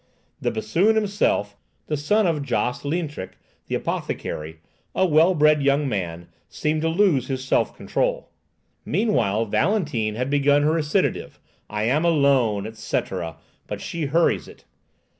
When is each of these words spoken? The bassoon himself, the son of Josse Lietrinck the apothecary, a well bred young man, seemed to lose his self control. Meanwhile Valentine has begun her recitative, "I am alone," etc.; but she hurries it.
The 0.41 0.49
bassoon 0.49 0.95
himself, 0.95 1.55
the 1.85 1.95
son 1.95 2.25
of 2.25 2.41
Josse 2.41 2.81
Lietrinck 2.81 3.33
the 3.67 3.75
apothecary, 3.75 4.59
a 4.95 5.05
well 5.05 5.35
bred 5.35 5.61
young 5.61 5.87
man, 5.87 6.27
seemed 6.49 6.81
to 6.81 6.87
lose 6.89 7.27
his 7.27 7.43
self 7.45 7.77
control. 7.77 8.31
Meanwhile 8.83 9.45
Valentine 9.45 10.15
has 10.15 10.27
begun 10.27 10.63
her 10.63 10.71
recitative, 10.71 11.39
"I 11.69 11.83
am 11.83 12.03
alone," 12.03 12.65
etc.; 12.65 13.35
but 13.67 13.79
she 13.79 14.05
hurries 14.07 14.47
it. 14.47 14.65